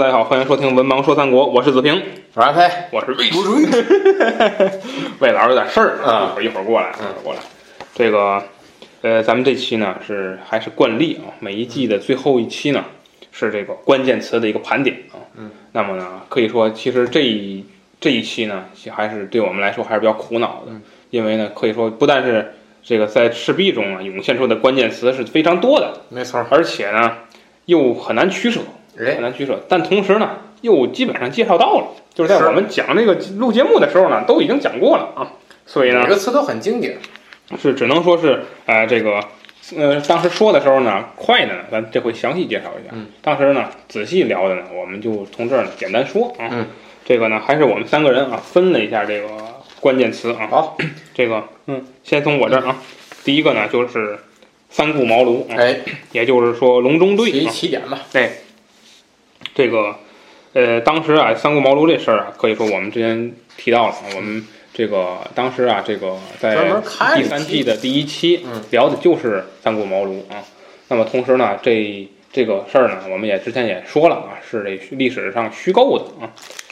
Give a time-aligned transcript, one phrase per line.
[0.00, 3.54] 大家好，欢迎收听《文盲说三国》，我是子平，我是阿飞，我是魏叔。
[5.18, 7.40] 魏老师有点事儿啊，一会儿一会儿过来，一会儿过来。
[7.94, 8.42] 这个，
[9.02, 12.82] 呃，咱们这期呢是还是惯例啊，每一季的最后一期呢
[13.30, 15.20] 是这个关键词的一个盘点啊。
[15.36, 15.50] 嗯。
[15.72, 17.62] 那么呢，可以说其实这一
[18.00, 20.72] 这一期呢，还是对我们来说还是比较苦恼的，
[21.10, 26.42] 因为呢，可以说不但是这个在赤壁中啊涌现出的关键词是非常多的，没错。
[26.48, 27.18] 而且呢
[27.66, 28.60] 又很难取舍。
[29.06, 35.32] 很难取舍，但同时呢，又基本上介绍到了，就是在我们讲那个录节目的时候呢，都已经讲过了啊，
[35.66, 36.98] 所以呢，每个词都很经典，
[37.60, 39.20] 是只能说是，呃，这个，
[39.76, 46.66] 呃，当时说的时候呢，快的呢，咱这回详细介绍一下，嗯，当时呢，仔细聊的呢，我们就从这儿呢简单说啊，嗯，
[47.04, 49.28] 这个呢，还是我们三个人啊分了一下这个
[49.80, 50.76] 关键词啊，好，
[51.14, 52.76] 这个，嗯，先从我这儿啊，
[53.24, 54.18] 第一个呢就是
[54.68, 55.80] 三顾茅庐，哎，
[56.12, 58.30] 也就是说隆中对，起起点吧，哎。
[59.60, 59.94] 这个，
[60.54, 63.94] 呃，当时啊，三顾茅庐这事儿啊，可以说我们之前提到了。
[64.16, 66.56] 我们这个当时啊，这个在
[67.14, 70.40] 第三季的第一期聊的就是三顾茅庐啊。
[70.88, 76.30] 那么同时呢，这这个事儿呢，我们也之前也说了啊，是这历史上虚构的啊。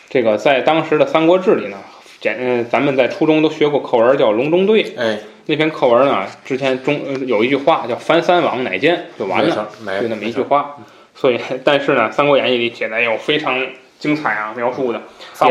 [0.08, 1.76] 这个在当时的《三国志》里呢，
[2.22, 4.82] 简嗯咱们在初中都学过课文叫《隆中对》。
[4.98, 9.68] 哎，那篇课文呢，之前中有一句话叫“翻三王乃见”，就完了，
[10.00, 10.74] 就那么一句话。
[11.20, 13.66] 所以， 但是呢，《三国演义》里写的有非常
[13.98, 15.02] 精彩啊，描述的。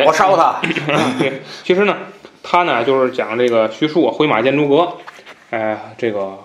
[0.05, 0.61] 我烧他。
[1.19, 1.97] 对，其实呢，
[2.41, 4.94] 他呢就是讲这个徐庶回马见诸葛，
[5.50, 6.38] 哎，这个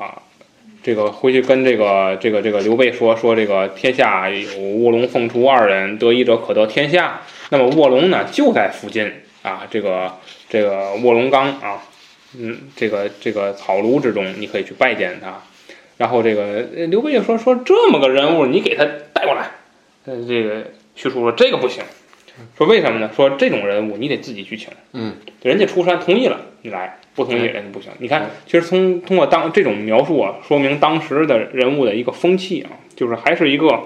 [0.82, 7.20] 这个回去跟这个这个这个刘备说说这个天下有卧龙凤雏二人，得一者可得天下。
[7.50, 9.12] 那么卧龙呢就在附近
[9.42, 10.12] 啊，这个
[10.48, 11.82] 这个卧龙岗啊，
[12.36, 15.40] 嗯，这个这个草庐之中，你可以去拜见他。
[15.98, 18.84] 然后这个刘备就说说这么个人物，你给他
[19.22, 19.48] 带过来。
[20.04, 20.64] 呃，这个
[20.96, 21.84] 徐叔说这个不行，
[22.58, 23.08] 说为什么呢？
[23.14, 24.68] 说这种人物你得自己去请。
[24.92, 27.92] 嗯，人家出山同意了，你来；不同意人家不行。
[27.98, 33.80] 你看，其实从通过当这种描述啊，说明当时的人物的一个风气啊，就是还是一个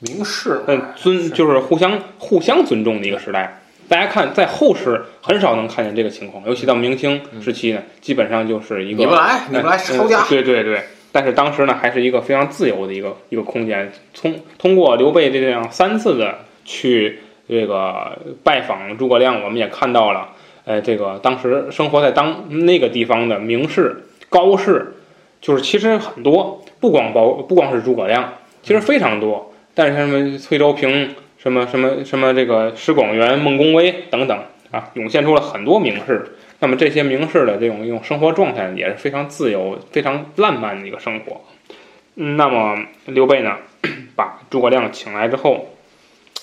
[0.00, 3.62] 明士，嗯，尊就是互相互相尊重的一个时代。
[3.88, 10.22] 大家看，在后世很少能看见这个情况，尤其到明清时期呢，基本上就是一个你不来，你不来抄家。
[10.28, 10.82] 对对对。
[11.16, 13.90] 但是当时呢，还是一个非常自由的一个一个空间。
[14.12, 20.28] 从通过刘备这样三次的去这个拜访诸葛亮，我们也看到了，
[20.66, 23.96] 呃，这个当时生活在当那个地方的名士
[24.28, 24.92] 高士，
[25.40, 29.50] 就是其实很多，不光包不光是诸葛亮，其实非常多。
[29.74, 34.38] 但是什么崔州平、什么什么什么这个石广元、孟公威等等
[34.70, 36.26] 啊，涌现出了很多名士。
[36.58, 41.42] 那么这些名士的这种一种生活状态也是非常自由、非常浪漫的一个生活。
[42.14, 43.56] 那么刘备呢，
[44.16, 45.66] 把诸葛亮请来之后，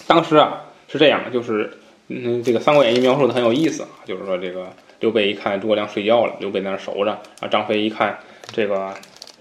[0.06, 1.78] 当时啊是这样，就是
[2.10, 8.20] 嗯，这个《三国演义》描述的很有意思，就是说这个刘备一看诸葛亮睡觉了，刘备在那守着啊，张飞一看
[8.52, 8.94] 这个，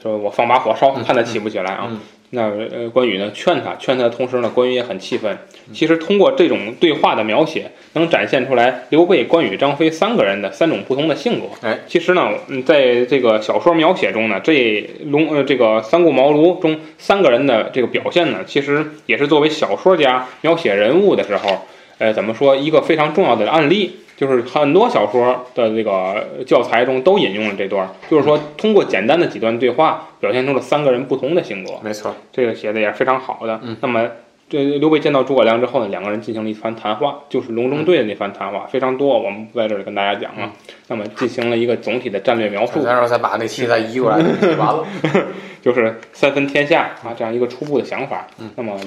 [0.02, 1.92] 说我放把火烧，看他起不起来啊。
[2.34, 5.36] 那呃，关羽呢劝他，劝他的同时呢，关羽也很气愤。
[5.70, 11.46] 其实通过这种对话的描写，能展现出来刘备、关羽、张飞三个人的三种不同的性格。
[11.60, 12.30] 哎，其实呢，
[12.64, 21.66] 在这个小说描写中呢，这龙呃这个三顾茅庐中三个人的这个表现呢，其实也是作为小说家描写人物的时候，
[21.98, 23.96] 呃，怎么说一个非常重要的案例。
[24.22, 31.72] 就是很多小说的这个教材中都引用了这段，就是说通过简单的几段对话，表现出了三个人不同的性格。
[31.82, 33.58] 没错，这个写的也是非常好的。
[33.64, 34.08] 嗯，那么
[34.48, 40.52] 这刘备见到诸葛亮之后呢，两个人进行了一番谈话，就是隆中对的那番谈话，非常多，我们不在这里跟大家讲了。
[40.86, 42.84] 那么进行了一个总体的战略描述。
[42.84, 44.18] 然后再把那题再移过来，
[44.56, 44.86] 完了，
[45.60, 48.28] 就是三分天下啊，这样一个初步的想法。
[48.38, 48.78] 嗯，那么。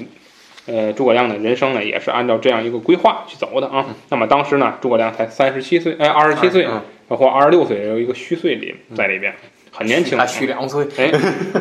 [0.67, 3.85] 呃，诸葛亮的人生呢，也是按照这样一个规划去走的啊。
[4.09, 6.67] 那么当时呢，诸葛亮才三十七岁，哎，二十七岁，
[7.07, 9.33] 包括二十六岁，有一个虚岁里在里边。
[9.77, 10.87] 很年轻啊，虚两岁。
[10.97, 11.11] 哎，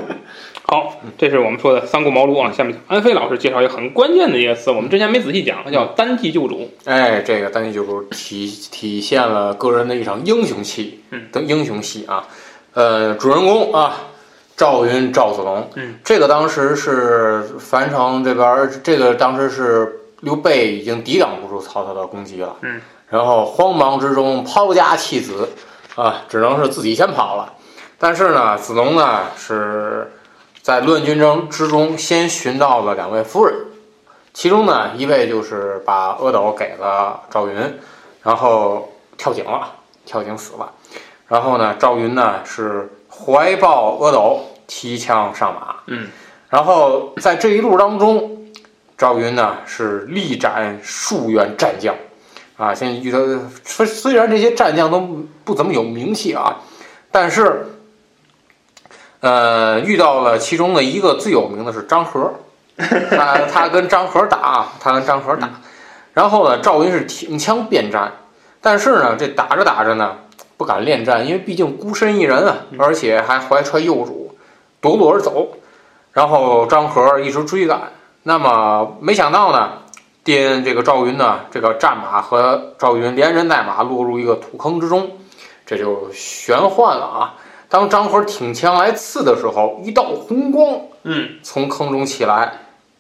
[0.63, 2.53] 好，这是我们说的三顾茅庐啊。
[2.53, 6.71] 下面安飞老师介绍一个很关键的一个词，我们之前没仔细讲，叫单骑救主。
[6.85, 12.29] 哎，这个单骑救主体体现了个人的一场英雄气嗯的英雄戏啊。
[12.73, 13.97] 呃，主人公啊，
[14.57, 25.49] 赵云赵子龙，嗯，这个当时是樊城这边儿，这个当时是刘备已经抵挡不住曹操的攻击了，嗯，然后慌忙之中抛家弃子
[25.97, 27.53] 啊，只能是自己先跑了。
[27.99, 30.13] 但是呢，子龙呢是
[30.63, 33.55] 在乱军中之中先寻到了两位夫人，
[34.33, 37.79] 其中呢一位就是把阿斗给了赵云，
[38.23, 39.73] 然后跳井了，
[40.07, 40.71] 跳井死了。
[41.27, 45.77] 然后呢，赵云呢是怀抱阿斗，提枪上马。
[45.87, 46.09] 嗯，
[46.49, 48.53] 然后在这一路当中，
[48.97, 51.95] 赵云呢是力斩数员战将，
[52.57, 53.19] 啊，现在遇到
[53.65, 55.01] 虽虽然这些战将都
[55.45, 56.61] 不怎么有名气啊，
[57.11, 57.67] 但是，
[59.21, 62.35] 呃，遇到了其中的一个最有名的是张合，
[62.77, 65.49] 他他跟张合打，他跟张合打，
[66.13, 68.13] 然后呢，赵云是挺枪便战，
[68.61, 70.17] 但是呢，这打着打着呢，
[70.57, 74.37] 不敢恋战，因为毕竟孤身一人啊，而且还怀揣幼主，
[74.81, 75.49] 夺路而走。
[76.13, 77.91] 然后张合一直追赶，
[78.23, 79.79] 那么没想到呢，
[80.23, 85.11] 颠这个赵云呢，这个战马和赵云连人带马落入一个土坑之中，
[85.67, 87.35] 这就玄幻了啊！
[87.69, 92.53] 当张合挺枪来刺的时候，一道红光嗯，从坑中起来，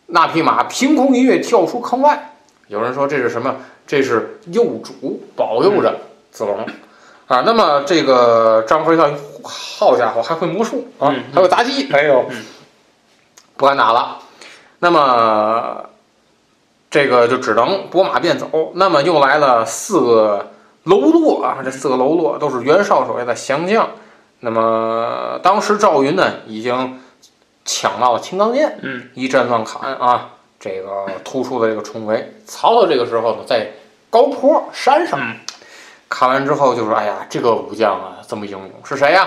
[0.06, 2.32] 那匹马凭空一跃跳出坑外。
[2.66, 3.54] 有人说这是什么？
[3.86, 5.94] 这是幼主保佑着
[6.32, 6.66] 子龙
[7.26, 7.42] 啊。
[7.46, 12.44] 那么这个张合一看，好家伙，还会魔术啊嗯，还会妲己，哎呦嗯，
[13.56, 14.18] 不敢打了。
[14.78, 15.84] 那么
[16.90, 18.72] 这个就只能拨马便走。
[18.74, 20.52] 那么又来了四个
[20.84, 23.88] 喽啰啊，这四个喽啰都是袁绍手下的降将。
[24.40, 27.00] 那么当时赵云呢，已经
[27.64, 32.34] 抢到了青钢剑，嗯，一阵乱砍啊，这个突出的这个重围。
[32.46, 33.72] 曹操这个时候呢，在
[34.10, 35.36] 高坡山上嗯
[36.16, 39.26] 看完之后就说：“哎呀，这个武将啊，这么英勇，是谁呀？”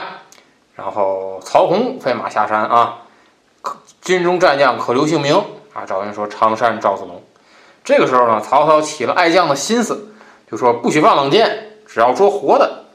[0.74, 3.00] 然后曹洪飞马下山啊，
[3.62, 5.36] 可军中战将可留姓名
[5.74, 5.84] 啊。
[5.86, 7.22] 赵云说：“常山赵子龙。”
[7.84, 10.08] 这个时候呢，曹操起了爱将的心思，
[10.50, 12.86] 就说：“不许放冷箭，只要捉活的。”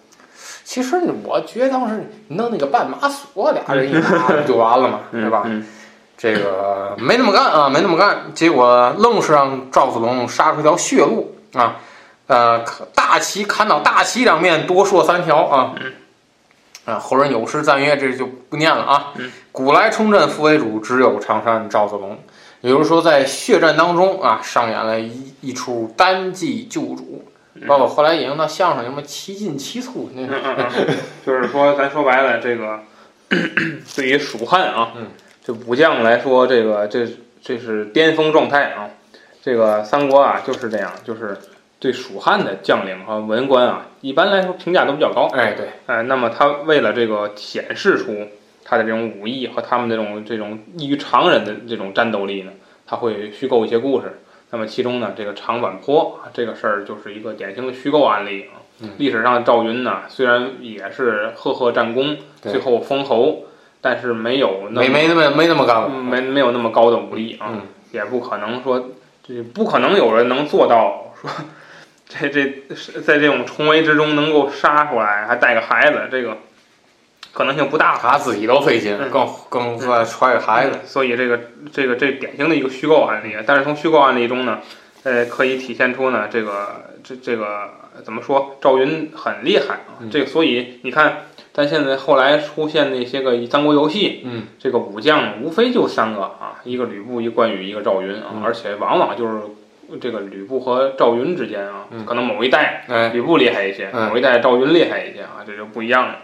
[0.64, 5.42] 其实我觉得当时你弄那个绊马索，俩人一打不就完了嘛，对吧？
[5.44, 5.66] 嗯
[6.16, 11.76] 这个没那么干啊，没那么干，结果愣是让赵子龙杀出一条血路啊！
[12.26, 12.64] 呃，
[12.94, 15.74] 大旗砍倒大旗两面，多说三条啊！
[16.84, 19.30] 啊，后人有诗赞曰，这就不念了啊嗯。
[19.50, 22.18] 古来冲阵复为主，只有常山赵子龙。
[22.60, 27.28] 也就是说，在血战当中啊，上演了一一出单骑救主，
[27.66, 30.56] 包括后来引用到相声什么七进七出那嗯嗯
[30.88, 30.96] 嗯，
[31.26, 32.80] 就是说，咱说白了，这个
[33.96, 35.08] 对于蜀汉啊，嗯，
[35.44, 37.06] 这武将来说，这个这
[37.42, 38.88] 这是巅峰状态啊。
[39.44, 41.36] 这个三国啊就是这样，就是
[41.82, 45.28] 对蜀汉的将领和文官啊，一般来说评价都比较高。
[45.32, 48.28] 哎，对，哎，那么他为了这个显示出
[48.64, 52.52] 他的这种武艺和他们这种这种异于常人的这种战斗力呢，
[52.86, 54.20] 他会虚构一些故事。
[54.50, 58.62] 那么其中呢，这个长坂坡啊，这个事儿就是一个典型的虚构案例啊。
[58.80, 63.44] 嗯历史上赵云呢，虽然也是赫赫战功，最后封侯，
[63.80, 67.62] 但是没有那么没没那么没那么干了，嗯没没有那么高的武力啊，嗯
[67.92, 68.90] 也不可能说，
[69.26, 71.30] 这不可能有人能做到说，
[72.20, 76.38] 这这在这种重围之中能够杀出来，还带个孩子，这个
[77.32, 77.96] 可能性不大。
[77.96, 80.80] 他自己都费劲，嗯更更再揣个孩子。
[80.84, 81.40] 所以这个
[81.72, 84.60] 这个这典型的一个虚构案例，但是从虚构案例中呢，
[85.04, 87.70] 呃，可以体现出呢这个这这个
[88.04, 90.00] 怎么说，赵云很厉害啊。
[90.00, 99.40] 嗯这个所以你看，咱现在后来出现那些个三国游戏，嗯，这个武将无非就三个啊，一个吕布，一个关羽，一个赵云啊，嗯而且往往就是
[100.00, 106.18] 这个吕布和赵云之间啊，嗯可能某一代哎，吕布厉害一些，嗯某一代赵云厉害一些啊，这就不一样了。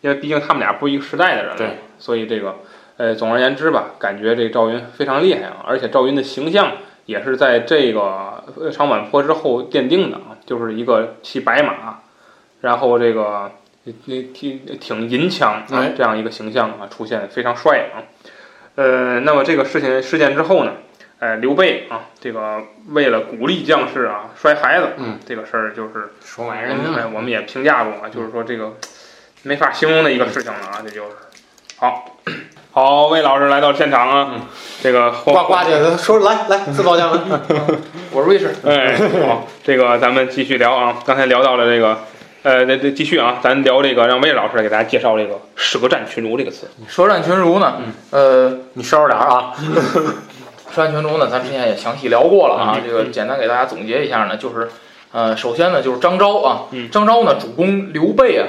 [0.00, 2.56] 因为毕竟他们俩不是一个时代的人了，所以这个，
[2.96, 6.72] 呃，总而言之吧，感觉这赵云非常厉害啊，而且赵云的形象
[7.04, 12.00] 也是在这个呃长坂坡之后奠定的啊，就是一个骑白马，
[12.62, 13.52] 然后这个
[13.84, 18.00] 那挺挺银枪啊哎这样一个形象啊出现，非常帅啊。
[18.76, 20.72] 呃，那么这个事情事件之后呢，
[21.20, 28.74] 呃，刘备啊，这个为了鼓励将士啊摔孩子，嗯，这个事儿就是收买人命哎，我们也评价过啊，就是说这个
[29.42, 31.10] 没法形容的一个事情了啊，这就是
[31.76, 32.16] 好。
[32.72, 34.40] 好，魏老师来到现场啊，嗯
[34.80, 37.20] 这个呱呱姐说来来自报家门，
[38.12, 38.96] 我是魏师，哎，
[39.26, 41.02] 好，这个咱们继续聊啊。
[41.04, 41.98] 刚才聊到了这个
[42.44, 46.70] 呃，这这继续啊，咱聊这个，让魏老师给大家介绍这个“舌战群儒”这个词。
[46.88, 47.92] 舌战群儒呢，嗯
[48.50, 49.52] 呃，你稍着点啊。
[50.74, 52.80] 舌战群中呢，咱之前也详细聊过了啊。
[52.84, 54.68] 这个简单给大家总结一下呢，就是，
[55.12, 58.46] 呃，首先呢就是张昭啊，张昭呢主攻刘备啊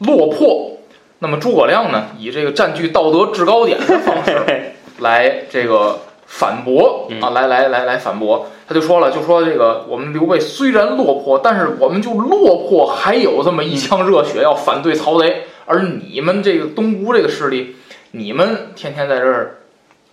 [0.00, 0.78] 落魄，
[1.18, 8.46] 那么诸葛亮呢以这个占据道德制高点的方式 来这个反驳啊，来来来来反驳。
[8.66, 17.76] 他就说了，就说这个我们刘备虽然落魄，但是我们就落魄还有这么一腔热血要反对曹贼，而你们这个东吴这个势力，
[18.12, 19.58] 你们天天在这儿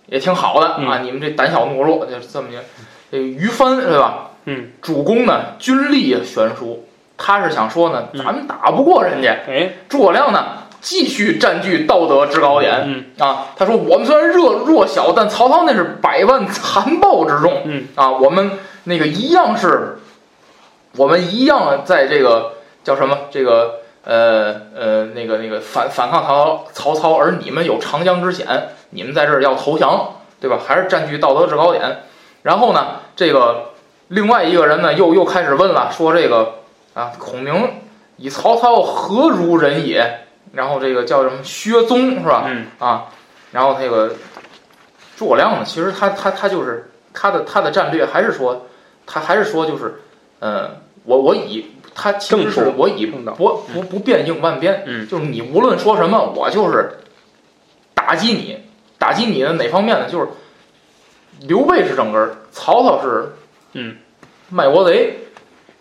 [0.06, 2.58] 也挺好的啊，你们这胆小懦弱，就这么些。
[3.10, 4.30] 这个于翻是吧？
[4.44, 6.84] 嗯，主公呢军力悬殊，
[7.16, 9.36] 他是想说呢，咱们打不过人家。
[9.48, 10.58] 哎，诸葛亮呢？
[10.80, 18.50] 继续占据道德制高点，嗯啊，他说我们虽然弱弱小，但曹操那是百万残暴之众，嗯啊，我们
[18.82, 19.98] 那个一样是，
[20.96, 30.58] 我们一样在这个叫什么这个呃呃那个那个反反抗曹曹操，而你们有长江之险，你们在这儿要投降，对吧？
[30.66, 31.98] 还是占据道德制高点。
[32.42, 33.70] 然后呢，这个
[34.08, 36.54] 另外一个人呢又又开始问了，说这个
[36.94, 37.70] 啊，孔明
[38.16, 40.18] 以曹操何如人也？
[40.52, 42.44] 然后这个叫什么薛宗是吧？
[42.46, 43.06] 嗯啊，
[43.52, 44.12] 然后那个
[45.16, 48.66] 诸葛亮呢，其实他他他就是他的他的战略还是说，
[49.06, 50.02] 他还是说就是，
[50.40, 50.70] 呃，
[51.04, 53.18] 我我以他其实是我以不
[53.72, 56.98] 不不变应万变，嗯，就是你无论说什么，我就是
[57.94, 58.58] 打击你，
[58.98, 60.08] 打击你的哪方面呢？
[60.08, 60.28] 就是
[61.40, 63.32] 刘备是整根儿，曹操是
[63.74, 63.96] 嗯
[64.50, 65.18] 卖国贼，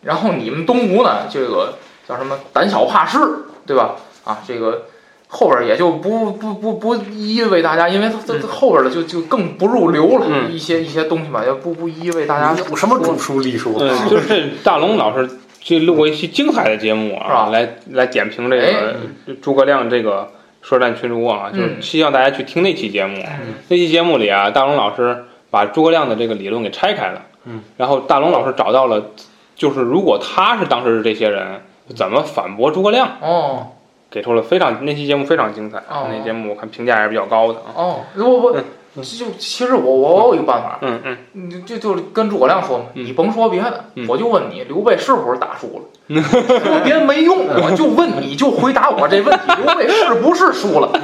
[0.02, 1.76] 然后你们东吴呢，这个
[2.08, 3.20] 叫什么胆小怕事，
[3.66, 3.96] 对吧？
[4.24, 4.86] 啊，这个
[5.28, 13.76] 后边也就不不不不一一为大家，因为这这后边的就就更不入流了，嗯一些一些东西吧，也不不一一为大家有什么主书隶书？
[13.80, 15.30] 嗯，就是大龙老师
[15.62, 18.96] 去录过一期精彩的节目啊，来来点评这个
[19.42, 20.30] 诸葛亮这个
[20.62, 23.16] 舌战群儒啊，就是嗯希望大家去听那期节目。
[23.20, 23.54] 嗯。
[23.70, 29.12] 那期节目里啊，大龙老师把诸葛亮的这个理论给拆开了，嗯，然后大龙老师找到了，
[29.56, 31.62] 就是如果他是当时的这些人，
[31.96, 33.68] 怎么反驳诸葛亮，哦。
[34.10, 36.10] 给出了非常那期节目非常精彩，哦。
[36.12, 37.60] 那节目我看评价也是比较高的。
[37.60, 37.72] 啊。
[37.76, 38.58] 哦，我我
[38.96, 39.02] 就
[39.38, 45.84] 其实我我有一个办法，嗯嗯，你就就跟诸葛亮说嘛，嗯你甭说别的，嗯我就问你，刘备是不是打输了？
[46.22, 50.92] 说别的没用，我就问你，就回答我这问题，刘备是不是输了？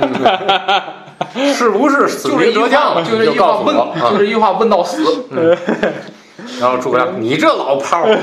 [1.53, 3.03] 是不是死就这一句兵折将？
[3.03, 3.75] 就这一句话问。
[3.75, 5.25] 就啊这一句话问到死。
[6.62, 8.17] 然后诸葛亮，你这老炮儿，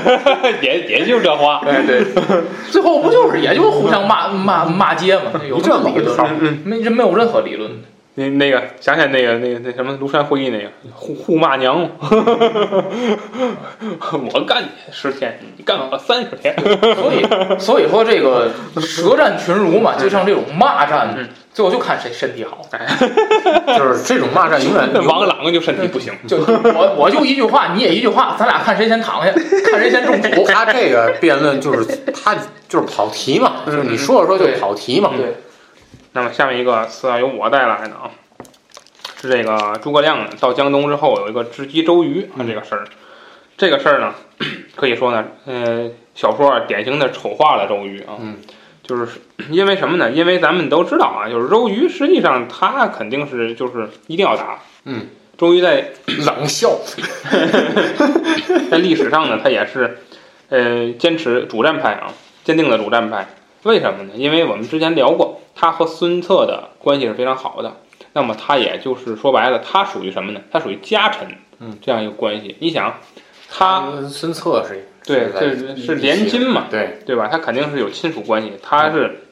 [0.61, 1.61] 也也就这话。
[1.63, 2.05] 对对，
[2.71, 5.23] 最后不就是也就互相骂骂骂街嘛？
[5.47, 6.15] 有你这么理论？
[6.17, 6.29] 炮儿，
[6.63, 7.71] 没这没有任何理论。
[8.17, 11.81] 那那个想起来那个那个那什么庐山会议那个互互骂娘，
[14.33, 16.55] 我干你十天，你干我三十天。
[16.95, 17.25] 所以
[17.59, 22.61] 所以说这个舌战群儒嘛，就像这种骂战嗯，最后就看谁身体好。
[23.77, 29.31] 就是这种骂战永远 王朗就身体不行，就我我就一句话，你也一句话，咱俩看谁先躺下，
[29.69, 30.45] 看谁先中毒。
[30.45, 32.33] 他这个辩论就是他
[32.69, 35.11] 就是跑题嘛，就是你说着说就跑题嘛。
[35.17, 35.35] 对，
[36.15, 38.09] 那么下面一个词啊，由我带来的啊，
[39.21, 42.87] 是这个诸葛亮呢到江东之后有一个直击周瑜啊这个事儿。
[43.57, 44.15] 这个事儿呢，
[44.75, 48.15] 可以说呢，呃，小说啊典型的丑化了周瑜啊。
[48.19, 48.37] 嗯。
[48.81, 49.19] 就是
[49.51, 50.09] 因为什么呢？
[50.09, 54.59] 因为咱们都知道啊，就是周瑜实际上他肯定是就是一定要打。
[54.85, 55.07] 嗯。
[55.37, 55.89] 周瑜在
[56.25, 56.79] 冷笑，
[58.71, 59.97] 在历史上呢，他也是
[60.47, 62.13] 呃坚持主战派啊，
[62.45, 63.27] 坚定的主战派。
[63.63, 64.13] 为什么呢？
[64.15, 67.71] 因为我们之前聊过，他和孙策的关系是非常好的。
[68.13, 70.41] 那么他也就是说白了，他属于什么呢？
[70.51, 71.27] 他属于家臣，
[71.59, 72.55] 嗯，这样一个关系。
[72.59, 72.93] 你想，
[73.49, 77.27] 他孙策是对这是是联军嘛，对，对吧？
[77.31, 79.27] 他肯定是有亲属关系，他是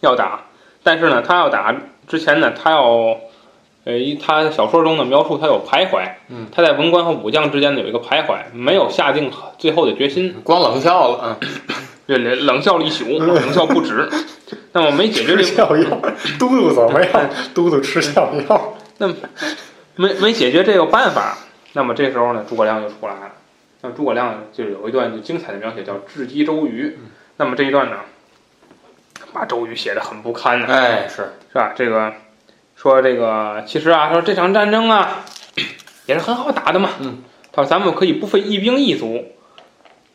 [0.00, 0.44] 要打，
[0.82, 1.74] 但是呢，他要打
[2.06, 3.16] 之前呢，他要。
[3.86, 11.50] 呃，一他小说中的描述他有徘徊，嗯，他在文官和武将之间有一个徘徊，没有下定最后的决心，光冷笑了，嗯，
[12.06, 14.08] 这冷冷笑了一宿， 冷笑不止。
[14.72, 16.00] 那么没解决这笑药，
[16.38, 17.30] 嘟嘟怎么样？
[17.54, 19.14] 嘟嘟吃笑药，那么
[19.96, 21.38] 没没解决这个办法，
[21.72, 23.32] 那么这时候呢，诸葛亮就出来了。
[23.82, 26.98] 那诸葛亮就有一段就精彩的描写，叫智击周瑜。
[27.36, 27.96] 那么这一段呢，
[29.32, 31.72] 把周瑜写的很不堪呢，哎，是是吧？
[31.76, 32.12] 这个
[32.76, 35.24] 说这个其实啊，说这场战争啊
[36.06, 36.90] 也是很好打的嘛。
[37.00, 39.24] 嗯，他说咱们可以不费一兵一卒，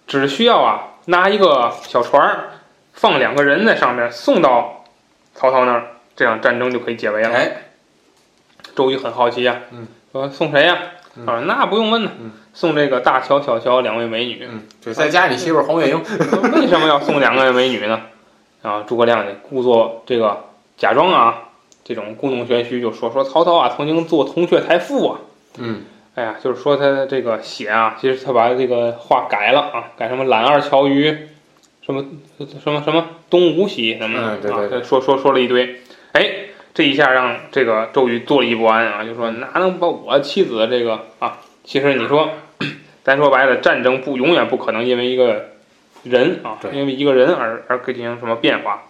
[0.08, 2.50] 只需要啊拿一个小船儿，
[2.94, 4.86] 放两个人在上面，送到
[5.34, 7.30] 曹操那儿，这样战争就可以解围了。
[7.30, 7.64] 哎，
[8.76, 10.78] 周瑜很好奇呀、嗯，说送谁呀、
[11.26, 12.12] 他说那不用问了，
[12.54, 14.48] 送这个大乔、小乔两位美女。
[14.48, 15.98] 嗯，对，再加你媳妇黄月英。
[16.54, 18.02] 为什么要送两位美女呢？
[18.62, 20.46] 啊，诸葛亮呢，故作这个
[20.78, 21.50] 假装啊，
[21.84, 25.20] 这种故弄玄虚，就说说曹操啊，曾经做铜雀台赋啊。
[25.58, 25.82] 嗯，
[26.20, 31.18] 哎呀，就是说他这个写啊，其实他把这个话改了啊，改什么揽二乔于
[31.82, 32.04] 什么
[32.38, 35.80] 什么什么东吴喜什么的啊，说说说了一堆。
[36.12, 36.30] 哎，
[36.74, 41.38] 这一下让这个周瑜坐立不安啊，就说哪能把我妻子这个啊？
[41.64, 42.30] 其实你说，
[43.06, 45.52] 咱说白了，战争不永远不可能因为一个
[46.04, 48.84] 人啊，因为一个人而而进行什么变化。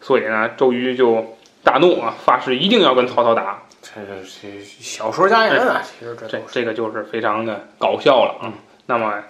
[0.00, 3.64] 所以呢，周瑜就大怒啊，发誓一定要跟曹操打。
[3.94, 8.52] 这这小说家人啊，其实这这个就是非常的搞笑了啊。
[8.86, 9.22] 那么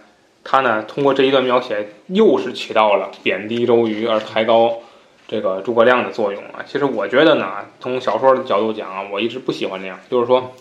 [0.45, 4.77] 他呢，通过这一段描写，又是起到了贬低周瑜而抬高
[5.27, 6.65] 这个诸葛亮的作用啊。
[6.67, 10.53] 其实我觉得呢，从小说的角度讲啊，我一直不喜欢这样，就是说，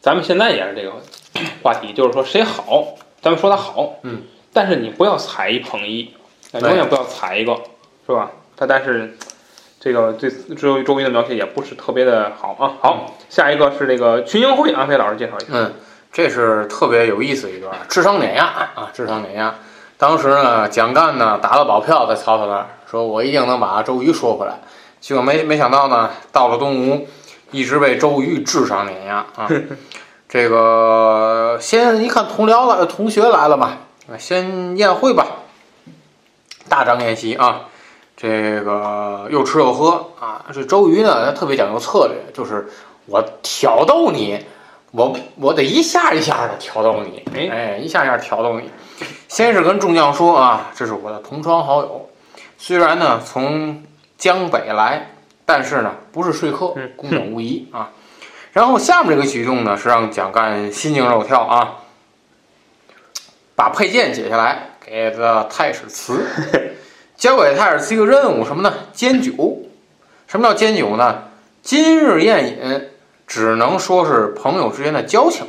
[0.00, 0.92] 咱们现在也是这个
[1.62, 6.12] 话题，就是说谁好，咱们说他好，嗯，但是你不要踩一捧一，
[6.52, 7.54] 永远不要踩一个，
[8.06, 8.30] 是吧？
[8.56, 9.16] 他但是。
[9.84, 12.72] 这个对周周瑜的描写也不是特别的好啊。
[12.80, 15.48] 好，下一个是这个群英会，安飞老师介绍一下。
[15.52, 15.74] 嗯，
[16.10, 19.54] 这是特别有意思一段，智商碾压啊，智商碾压。
[19.98, 24.54] 当时呢，蒋干呢打了保票在曹操那儿，说我一定能把周瑜说回来。
[25.02, 27.06] 结果没没想到呢，到了东吴，
[27.50, 29.46] 一直被周瑜智商碾压啊。
[30.26, 33.76] 这个先一看同僚了，同学来了嘛，
[34.18, 35.26] 先宴会吧，
[36.70, 37.66] 大张宴席啊。
[38.24, 40.46] 这个又吃又喝啊！
[40.50, 42.66] 这周瑜呢，他特别讲究策略，就是
[43.04, 44.42] 我挑逗你，
[44.92, 48.70] 我我得一下一下的挑逗你，哎，一下一下挑逗你。
[49.28, 52.08] 先是跟众将说啊，这是我的同窗好友，
[52.56, 53.82] 虽然呢从
[54.16, 55.10] 江北来，
[55.44, 57.90] 但是呢不是说客，公等无疑啊。
[58.54, 61.74] 然后下面这个举动呢，是让蒋干心惊肉跳啊，
[63.54, 66.26] 把佩剑解下来给了太史慈。
[67.24, 68.74] 交给太史慈一个任务，什么呢？
[68.92, 69.32] 煎酒。
[70.26, 71.22] 什么叫煎酒呢？
[71.62, 72.90] 今日宴饮
[73.26, 75.46] 只能说是朋友之间的交情，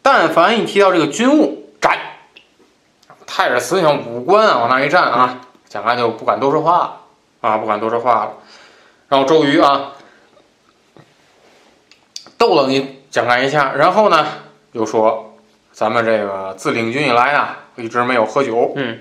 [0.00, 1.98] 但凡一提到这个军务，斩。
[3.26, 7.00] 太史慈像武官啊，往那一站啊，蒋干就不敢多说话了
[7.40, 8.34] 啊，不敢多说话了。
[9.08, 9.94] 然后周瑜啊，
[12.36, 14.24] 逗了你蒋干一下，然后呢，
[14.70, 15.34] 又说
[15.72, 18.72] 咱们这个自领军以来啊，一直没有喝酒。
[18.76, 19.00] 嗯。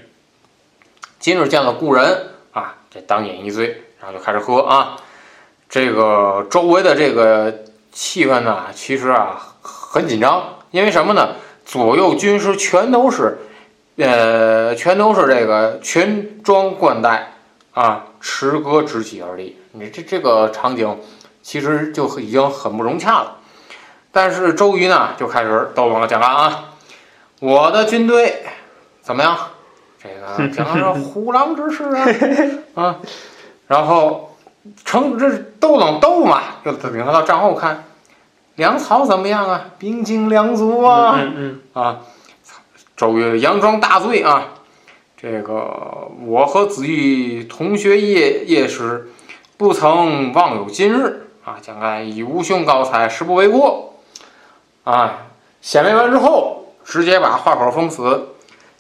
[1.19, 4.97] 今日见了故人啊，这当饮一醉，然后就开始喝啊。
[5.67, 11.36] 这个周围的这个气氛呢，其实啊很紧张，因为什么呢？
[11.65, 13.39] 左右军师全都是，
[13.97, 17.34] 呃，全都是这个全装冠带
[17.73, 19.60] 啊，持戈执戟而立。
[19.71, 20.99] 你这这个场景
[21.41, 23.38] 其实就已经很不融洽了。
[24.12, 26.65] 但是周瑜呢，就开始逗弄了蒋干啊，
[27.39, 28.45] 我的军队
[29.01, 29.38] 怎么样？
[30.01, 32.05] 这个讲的是虎狼之势啊
[32.75, 32.99] 啊，
[33.67, 34.36] 然 后
[34.86, 37.86] 成这斗冷斗嘛，就领他到帐后看
[38.55, 39.69] 粮草怎么样啊？
[39.79, 41.99] 兵精粮足啊，嗯嗯啊，
[42.95, 44.49] 周瑜佯装大醉啊，
[45.15, 49.10] 这个我和子玉同学夜夜时，
[49.57, 51.57] 不曾忘有今日啊！
[51.62, 53.95] 蒋干以吾兄高才，实不为过
[54.83, 55.27] 啊！
[55.62, 58.29] 显摆完之后，直接把话口封死，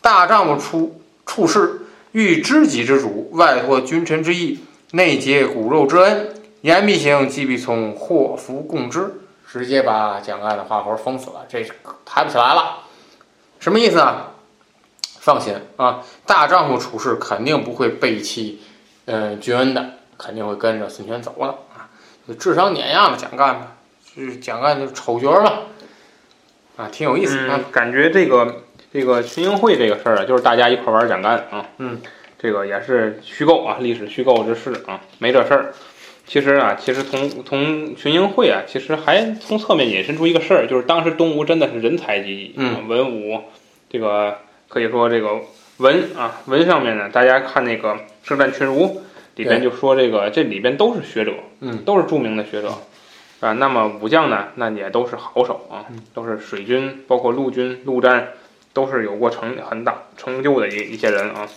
[0.01, 1.01] 大丈夫出。
[1.27, 1.81] 处事
[2.13, 4.61] 欲知己之主，外托君臣之义，
[4.93, 6.33] 内结骨肉之恩。
[6.61, 9.21] 言必行，计必从，祸福共之。
[9.47, 11.63] 直接把蒋干的话口封死了，这
[12.03, 12.79] 抬不起来了。
[13.59, 14.33] 什么意思啊？
[15.19, 18.61] 放心啊，大丈夫处事肯定不会背弃，
[19.05, 21.89] 嗯，君恩的，肯定会跟着孙权走的啊。
[22.39, 23.75] 智商碾压了蒋干吧，
[24.15, 25.63] 是蒋干就丑角了
[26.75, 28.63] 啊，挺有意思啊，感觉这个。
[28.93, 31.99] 这个群英会这个事儿啊，就是大家一块玩蒋干啊，嗯，
[32.39, 35.73] 这个也是虚构啊，历史虚构之事啊，没这事儿。
[36.25, 43.41] 其实啊，其实从从群英会啊，其实还从侧面引申出一个事儿，就是当时东吴真的是人才济济，嗯，文武
[43.89, 45.39] 这个可以说这个
[45.77, 48.83] 文啊文上面呢，大家看那个《圣战群儒》
[49.35, 52.73] 里边就说这个这里边都是学者，嗯，都是著名的学者
[53.39, 53.53] 啊。
[53.53, 58.29] 那么武将呢，那也都是好手啊，都是水军，包括陆军陆战。
[58.77, 61.47] 都是有过成很大成就的一一些人啊，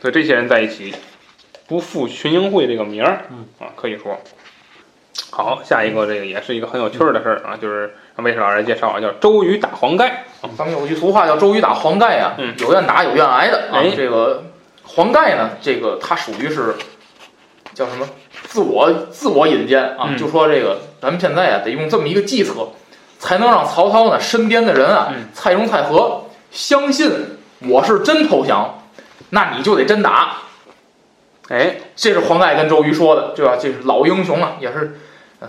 [0.00, 0.94] 所以这些人在一起
[1.66, 3.24] 不负群英会这个名儿，
[3.58, 4.16] 啊，可以说
[5.32, 5.60] 好。
[5.64, 10.22] 下一个这个也是一个很有趣儿的事儿啊，就是让魏老师介绍啊，叫周瑜打黄盖。
[10.56, 13.82] 咱们有句俗话叫周瑜打黄盖啊，有愿打有愿挨的啊。
[13.96, 14.44] 这个
[14.84, 16.76] 黄盖呢，这个他属于是
[17.74, 18.08] 叫什么？
[18.44, 22.68] 自我自我引荐啊，就说这个咱们现在啊得用这么一个计策。
[23.20, 28.82] 才能让曹操呢身边的人啊，嗯蔡中、蔡和相信我是真投降，
[29.30, 30.38] 那你就得真打。
[31.48, 33.56] 哎，这是黄盖跟周瑜说的，对吧？
[33.58, 34.98] 这是老英雄啊，也是、
[35.40, 35.48] 呃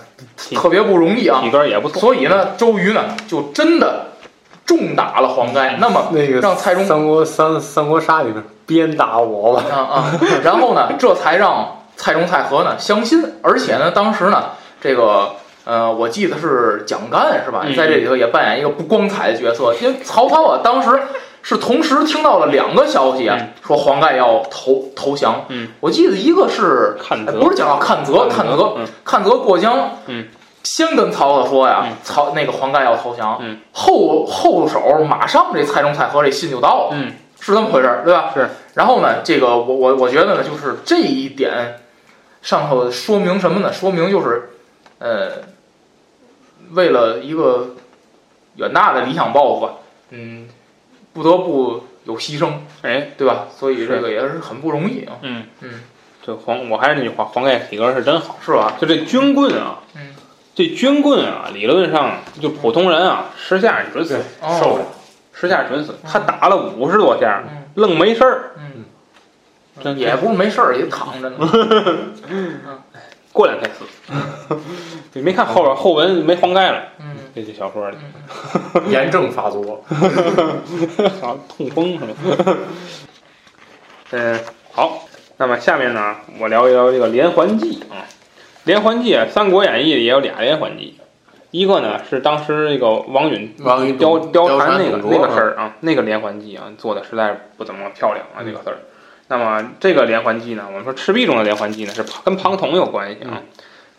[0.55, 1.49] 特别不容易啊体。
[1.49, 1.99] 格也不错。
[1.99, 4.07] 所以呢，周瑜呢就真的
[4.65, 5.77] 重打了黄盖。
[5.79, 15.31] 那么那个让蔡中三国三三国杀里边鞭打我吧，啊啊，然后呢，这才让蔡中、蔡和呢相信，而且呢，当时呢，这个
[15.69, 17.61] 呃，我记得是蒋干是吧？
[17.63, 17.75] 嗯。
[17.75, 20.99] 在这里头也扮演一个不光彩的角色，因为曹操啊，当时
[21.43, 23.49] 是同时听到了两个消息啊，嗯。
[23.63, 25.45] 说黄盖要投投降。
[25.49, 27.31] 嗯，我记得一个是看泽。
[27.33, 28.87] 哎不是讲到看泽，看泽，嗯。
[29.05, 30.25] 看泽过江，嗯，
[30.63, 38.31] 先跟曹操说呀，嗯曹那个黄盖要投降，嗯，后后手马上这蔡中、蔡和这信就到了，嗯，是这么回事儿，对吧？
[38.33, 38.49] 是。
[38.73, 41.75] 然后呢，这个我我我觉得呢，就是这一点
[42.41, 43.71] 上头说明什么呢？
[43.71, 44.49] 说明就是，
[44.99, 45.31] 呃，
[46.71, 47.75] 为了一个
[48.55, 49.73] 远大的理想抱负吧，
[50.11, 50.47] 嗯，
[51.13, 52.51] 不得不有牺牲，
[52.81, 53.47] 哎，对吧？
[53.55, 55.43] 所以这个也是很不容易啊，嗯。
[55.61, 55.81] 嗯，
[56.25, 58.37] 这黄我还是那句话，黄盖体格是真好。
[58.43, 58.73] 是吧？
[58.79, 60.15] 就这军棍啊，嗯，
[60.55, 64.57] 这军棍啊，理论上就普通人啊，十下准死，哦。
[64.59, 64.85] 受不了，
[65.33, 65.95] 十下准死。
[66.03, 67.63] 他打了五十多下，嗯。
[67.75, 71.37] 愣没事儿，嗯，也不是没事儿，也躺着呢。
[73.31, 73.85] 过两天死。
[75.13, 77.97] 你没看后边后文没黄盖了，嗯这这小说里，
[78.89, 79.83] 炎症发作。
[81.21, 82.57] 啊，痛风是吧？
[84.11, 84.39] 嗯，
[84.71, 88.05] 好，那么下面呢，我聊一聊这个连环计啊。
[88.65, 90.99] 连环计啊，《三国演义》里也有俩连环计，
[91.51, 98.77] 一个呢是当时那个王允王允貂貂貂蝉那个那个事儿啊，那个连环计啊做的实在不怎么漂亮啊，那个事儿。
[99.29, 103.41] 那么这个连环计呢，我们说赤壁中的连环计呢是跟庞统有关系啊。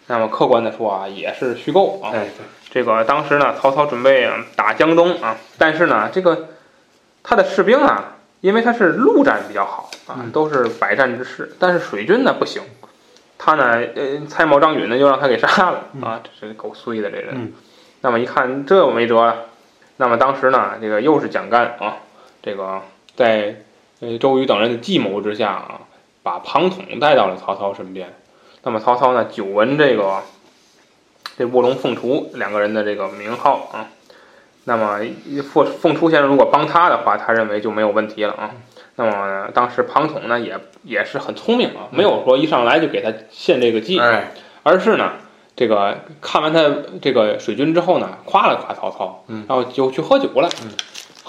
[0.09, 2.11] 那么客观的说啊，也是虚构啊。
[2.13, 2.27] 哎，
[2.69, 6.49] 这个当时呢，曹操准备啊打江东啊，但是呢，这个
[7.23, 12.61] 他的士兵啊，因为他是陆战比较好啊，嗯都是百战之士，但是水军呢不行，
[13.39, 17.29] 他呢，呃，蔡瑁、张允呢就让他给杀了啊，这是够衰的这人。
[17.33, 17.53] 嗯
[18.03, 19.37] 那么一看这没辙了，
[19.99, 21.99] 那么当时呢，这个又是蒋干啊，
[22.43, 22.81] 这个
[23.15, 23.57] 在
[24.01, 25.81] 呃周瑜等人的计谋之下啊，
[26.23, 28.15] 把庞统带到了曹操身边。
[28.63, 30.23] 那么曹操呢，久闻这个
[31.39, 33.89] 这卧龙凤雏两个人的这个名号啊，
[34.65, 35.01] 那么
[35.53, 38.51] 凤凤雏先生如果帮他的话，他认为就没有问题了啊。
[38.97, 44.33] 那么当时庞统呢也也是很聪明啊，没有说一上来就给他献这个计，哎，
[44.63, 45.13] 而是呢，
[45.57, 50.49] 这个看完他这个水军之后呢，夸了夸曹操，嗯然后就去喝酒了。
[50.63, 50.71] 嗯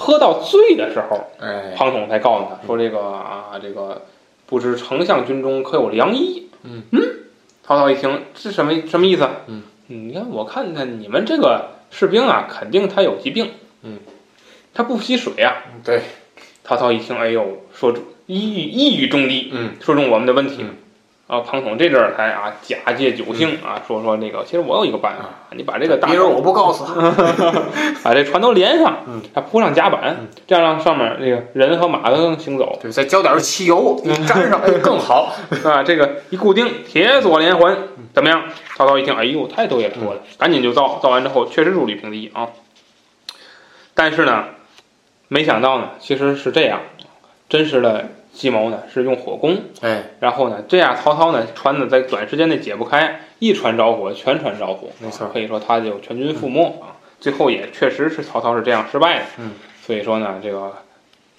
[0.02, 4.02] 喝到醉的时候，哎，庞统才告诉他说：“这个啊，这个
[4.48, 6.82] 不知丞相军中可有良医？”嗯
[7.64, 9.30] 曹操一听，这什么什么意思？
[9.46, 13.52] 嗯你看，我看看你们这个士兵啊，肯定他有疾病。
[13.84, 14.00] 嗯，
[14.74, 15.54] 他不吸水啊。
[15.84, 16.02] 对，
[16.64, 20.58] 曹操一听，哎呦，说中一语一语中的，嗯，说中我们的问题。
[20.62, 20.76] 嗯
[21.32, 26.94] 啊，庞统这阵儿才啊假借酒兴啊，说说那个，其实我有一个办法，你把这个大别人我不告诉他。
[28.04, 35.34] 把这船都连上，嗯，还铺上甲板嗯，这样让上面这个人和马都能行走，对，再浇点汽油，你粘上，哎，更好。
[35.64, 37.78] 啊，这个一固定，铁索连环，
[38.14, 38.44] 怎么样？
[38.76, 42.50] 曹操一听，哎呦，太对了，说的，赶紧就造，造完之后确实如履平地啊。
[43.94, 44.48] 但是呢，
[45.30, 46.82] 没想到呢，其实是这样，
[47.48, 56.96] 真实的计谋呢是用火攻，哎，然后呢，这样曹操呢船呢在短时间内解不开，一船着火，全船着火，没错可以说他就全军覆没啊。
[57.20, 59.52] 最后也确实是曹操是这样失败的，嗯，
[59.86, 60.74] 所以说呢，这个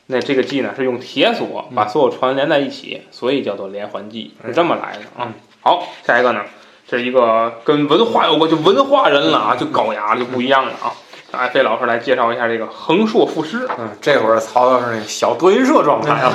[0.07, 5.27] 那这个计呢是用铁索把所有船连在一起，所以叫做连环计，是这么来的啊。
[5.27, 6.43] 嗯好，下一个呢，
[6.89, 10.93] 这是一个跟文化有关，就文化人了啊，就高雅了，就不一样了啊。
[11.33, 13.67] 让艾飞老师来介绍一下这个横槊赋诗。
[13.79, 16.35] 嗯，这会儿曹操是那小德云社状态啊，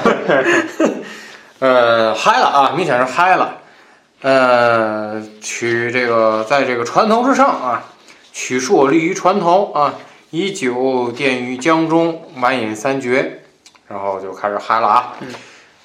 [1.59, 3.57] 呃，嗨了啊，明显是嗨了。
[4.23, 7.85] 呃，取这个在这个船头之上啊，
[8.33, 9.93] 取槊立于船头啊，
[10.31, 13.43] 以酒奠于江中，满饮三绝，
[13.87, 15.13] 然后就开始嗨了啊。
[15.21, 15.27] 嗯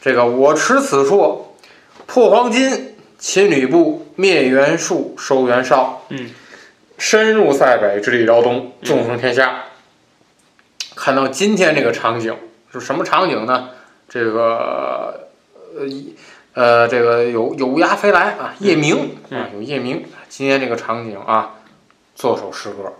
[0.01, 1.38] 这个我持此槊，
[2.07, 6.03] 破黄金，擒吕布，灭袁术，收袁绍。
[6.09, 6.29] 嗯，
[7.02, 9.64] 深入塞北，直抵辽东，纵横天下。
[10.94, 12.38] 看到今天这个场景
[12.72, 13.70] 是什么场景呢？
[14.08, 15.28] 这个
[15.76, 16.14] 呃一
[16.54, 20.04] 呃，这个有有乌鸦飞来啊，夜鸣啊，有夜鸣。
[20.28, 21.56] 今天这个场景啊，
[22.14, 22.92] 做首诗歌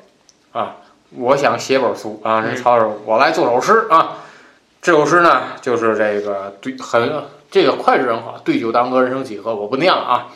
[0.51, 0.79] 啊，
[1.11, 4.19] 我想写本书啊，人曹老师，我来做首诗啊。
[4.83, 10.27] 这首诗呢，就是这个对很这个脍炙人口，对酒当歌，人生几何，我不念了啊，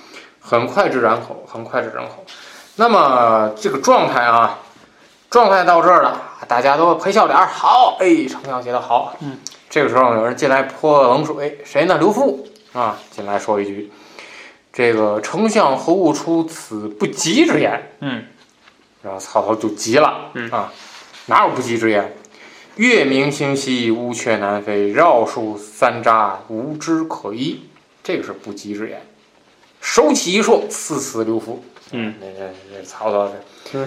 [0.40, 2.24] 很脍炙人口，很脍炙人口。
[2.76, 4.58] 那么这个状态啊，
[5.30, 9.16] 状态到这儿了，大家都陪笑脸儿，好，哎，丞相写的好。
[9.20, 9.38] 嗯，
[9.70, 11.96] 这个时候有人进来泼冷水，谁呢？
[11.96, 12.36] 刘馥
[12.72, 13.90] 啊，进来说一句
[14.72, 18.24] ：“这个丞相何物出此不吉之言？”嗯，
[19.02, 20.70] 然后曹操就急了，嗯啊，
[21.24, 22.14] 哪有不吉之言？
[22.76, 27.62] 月明星稀，乌鹊南飞，绕树三匝，无枝可依。
[28.04, 29.00] 这个是不吉之言。
[29.80, 31.56] 手起一槊，刺死刘馥。
[31.92, 33.30] 嗯，那个那曹操
[33.70, 33.86] 这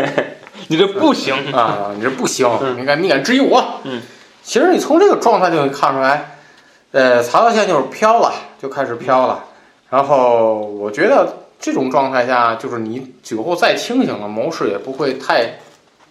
[0.68, 2.80] 你这不行，啊，你这不行，嗯。
[2.80, 3.80] 你敢你敢质疑我？
[3.84, 4.00] 嗯，
[4.42, 6.38] 其实你从这个状态就能看出来，
[6.92, 9.44] 呃，曹操现在就是飘了，就开始飘了。
[9.90, 15.58] 然后我觉得这种状态下，就是你酒后再清醒了，谋士也不会太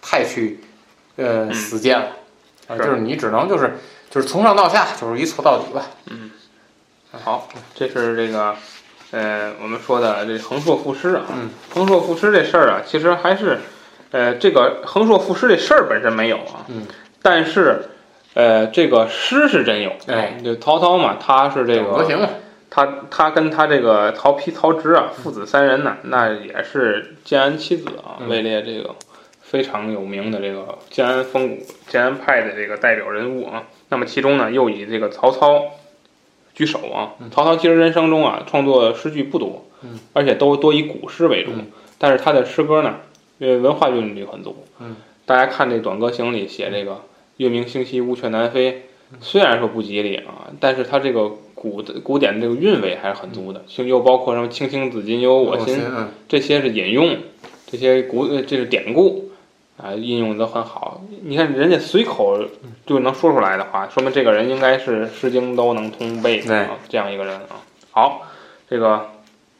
[0.00, 0.60] 太去
[1.16, 1.54] 呃嗯。
[1.54, 2.06] 死谏了，
[2.68, 3.78] 啊，就是你只能就是
[4.10, 5.86] 就是从上到下就是一错到底吧。
[6.06, 6.30] 嗯。
[7.24, 8.54] 好，这是这个，
[9.14, 13.60] 呃，我们说的这横槊赋诗啊，嗯，横槊赋诗这事儿啊，其实还是，
[14.10, 16.84] 呃，这个横槊赋诗这事儿本身没有啊，嗯，
[17.22, 17.90] 但是，
[18.34, 22.28] 呃，这个诗是真有，哎，就曹操嘛，他是这个，
[22.68, 28.96] 他他跟他这个曹丕、曹植啊，父子三人呢，那也是建安七子啊，嗯位列这个
[29.40, 33.62] 非常有名的这个建安风骨、建安派的这个代表人物啊。
[33.90, 35.62] 那么其中呢，又以这个曹操
[36.54, 37.14] 居首啊。
[37.30, 41.66] 曹操其实人生中啊，创作诗句不多，嗯，而且都多以古诗为主，嗯。
[41.98, 42.96] 但是他的诗歌呢，
[43.38, 47.02] 呃，文化韵律很足，嗯，大家看这《短歌行》里写这个
[47.38, 48.82] “月明星稀，乌鹊南飞”，
[49.20, 56.08] 虽然说不吉利啊，但是他这个古的古典的这个韵味还是很足的，又又包括什么“青青子衿，悠悠我心”，嗯。
[56.28, 57.16] 这些是引用，
[57.66, 59.30] 这些古呃这是典故
[59.76, 61.00] 啊，应用的很好。
[61.22, 62.38] 你看人家随口
[62.86, 67.58] 就能说出来的话，说明这个人应该是《诗经》都能通背的啊，这样一个人啊。
[67.90, 68.22] 好，
[68.70, 69.10] 这个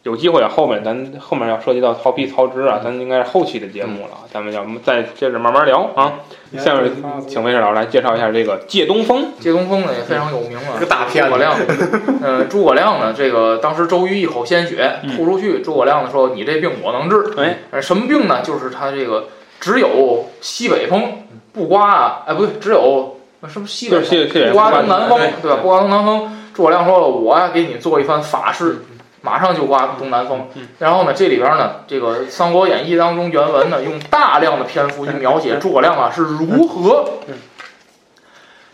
[0.04, 6.20] 有机会啊，后面咱后面要涉及到曹丕、曹植啊，咱应该是后期的节目了，咱们要再接着慢慢聊啊。
[6.58, 6.92] 下面
[7.26, 9.32] 请魏师老师来介绍一下这个借东风。
[9.40, 11.56] 借东风呢也非常有名啊，这个大片子诸葛亮，
[12.22, 18.42] 呃，诸葛亮呢，这个当时周瑜一口鲜血吐出去，诸葛亮呢说：“你这病我能治。”哎，呃，什么病呢？
[18.42, 19.28] 就是他这个
[19.64, 21.24] 只有西北风，
[21.54, 25.56] 不刮啊，哎，不对，只有呃什么西北就是西西北不刮东南风对，吧？
[25.62, 26.30] 不刮东南风。
[26.52, 28.84] 诸葛亮说了：“我呀，给你做一番法事。”
[29.22, 30.46] 马上就刮东南风，
[30.78, 37.06] 然后呢，这里边呢，这个《三国演义》当中原文呢，用大量的篇幅去描写诸葛亮啊是如何，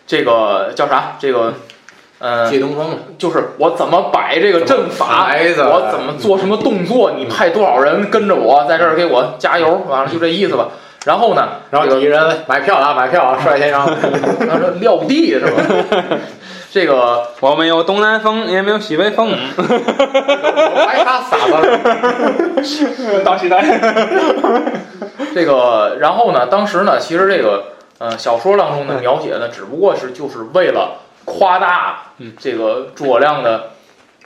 [0.09, 1.17] 这个叫啥？
[1.21, 1.55] 这个，
[2.19, 5.31] 呃，借东风，就是我怎么摆这个阵法，
[5.69, 10.69] 我怎么做什么动作，你派多少人跟着我在这儿给我加油，完了就这意思吧。
[11.07, 13.87] 然后呢，然后这个人买票啊，买票啊，率先让，
[14.47, 15.63] 他说撂地是吧？
[16.71, 23.65] 这个我们有东南风，也没有西北风，白啥撒子了，到西南。
[25.35, 27.65] 这个，然后呢，当时呢，其实这个
[27.99, 33.71] 呃小说当中的描写呢，只不过是就是为了夸大嗯这个诸葛亮的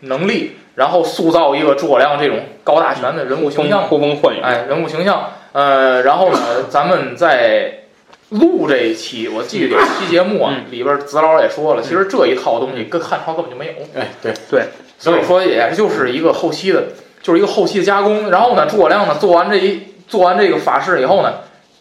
[0.00, 4.40] 能力，然后塑造一个诸葛亮这种高大全的人物形象，呼风唤雨。
[4.42, 5.30] 哎，人物形象。
[5.54, 7.84] 呃，然后呢，咱们在
[8.30, 14.64] 录这一期，我记得有一期节目啊，嗯里边子老也说了，其实这一套东西跟汉朝根本就没有，哎，对对，
[14.98, 16.86] 所以说也就是一个后期的，
[17.22, 18.30] 就是一个后期的加工。
[18.30, 21.34] 然后呢，诸葛亮呢做完这一做完这个法事以后呢，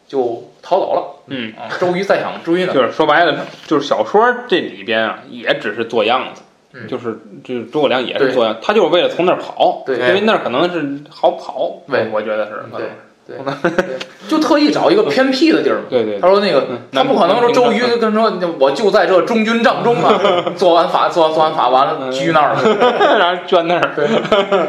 [0.08, 1.24] 就逃走了。
[1.28, 12.86] 嗯，啊，周瑜再想追呢，就是说白了，就是小说这里边啊，也只是做样子，嗯就是就是诸葛亮也是做样，他就是为了从那儿跑，对因为那儿可能是好跑，对我觉得是，对
[13.26, 13.38] 对。
[13.38, 15.82] 对， 就特意找一个偏僻的地儿。
[15.90, 20.14] 对对他说那个嗯他不可能说周瑜跟说，我就在这中军帐中啊，
[20.56, 22.62] 做完法做做完法完了居那儿了。
[23.20, 24.68] 然后捐那儿，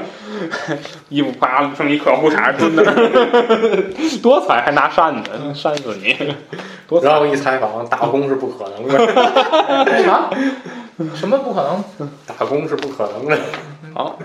[1.08, 6.16] 衣服啪剩一颗裤衩蹲那儿，多惨，还拿扇子扇死你，
[6.88, 7.10] 多惨。
[7.10, 10.30] 然后一采访，打工是不可能的，啥？
[11.14, 11.38] 什么？
[11.38, 11.62] 不可
[11.98, 12.08] 能？
[12.26, 13.36] 打工是不可能的。
[13.94, 14.18] 好，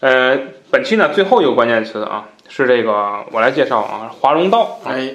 [0.00, 0.38] 呃，
[0.70, 4.78] 本期呢最后一个关键词啊，是这个我来介绍啊，华容道。
[4.84, 5.14] 哎，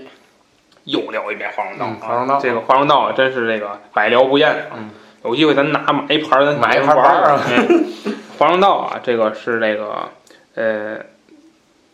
[0.86, 4.74] 又聊一遍华容道华容道这个华容道啊，真是这个百聊不厌啊。
[4.78, 4.90] 嗯
[5.24, 10.10] 有机会咱拿买一盘儿，咱买一盘玩啊嗯华容道啊，这个是这个
[10.56, 11.00] 呃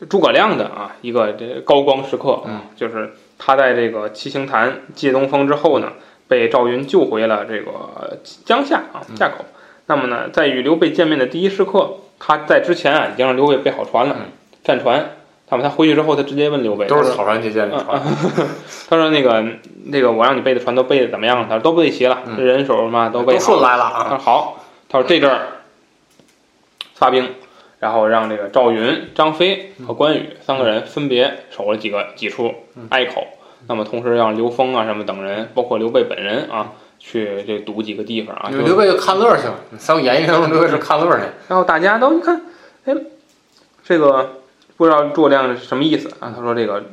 [0.07, 5.93] 诸葛亮的啊一个这高光时刻啊，嗯就是他在这个七星坛借东风之后呢，
[6.27, 9.43] 被赵云救回了这个江夏啊嗯夏口。
[9.87, 14.25] 那么呢，在与刘备见面的第一时刻，他在之前啊已经让刘备备好船了，嗯
[14.63, 15.09] 战船。
[15.49, 18.01] 那么他回去之后，他直接问刘备，都是草船借箭的船，
[18.89, 19.45] 他说：“那个，
[19.85, 24.03] 那个，我让你备的船都备的怎么样了？”他说：“都备齐了，嗯这人手嘛都备都好了。”顺来了啊。
[24.09, 25.47] 他说：“好。”他说：“这阵儿
[26.95, 27.29] 发兵，
[27.79, 32.51] 然后让这个赵云、张飞和关羽三个人分别守了几个几处
[32.89, 33.27] 隘口。
[33.67, 38.49] 那么同时让刘封啊什么等人，包括刘备本人啊，去这堵几个地方啊。
[38.51, 41.23] 就刘备就看乐去了，《三国演义》当中刘备是看乐去。
[41.47, 42.41] 然后大家都一看，
[42.85, 42.95] 哎，
[43.83, 44.41] 这个
[44.83, 46.33] 不知道诸葛亮是什么意思啊？
[46.35, 46.83] 他说这个，